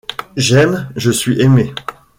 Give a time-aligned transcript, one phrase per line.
[0.35, 1.75] J’aime, je suis aimée.